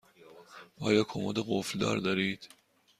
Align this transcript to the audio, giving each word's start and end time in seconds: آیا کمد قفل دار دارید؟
آیا 0.87 1.03
کمد 1.03 1.35
قفل 1.49 1.79
دار 1.79 1.97
دارید؟ 1.97 2.49